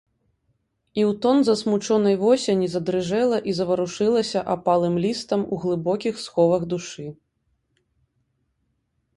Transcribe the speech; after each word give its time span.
І 0.99 1.01
ў 1.09 1.11
тон 1.25 1.37
засмучонай 1.49 2.15
восені 2.23 2.67
задрыжэла 2.75 3.37
і 3.51 3.55
заварушылася 3.59 4.39
апалым 4.55 4.95
лістам 5.05 5.45
у 5.57 5.61
глыбокіх 5.67 6.15
сховах 6.25 6.61
душы. 6.73 7.07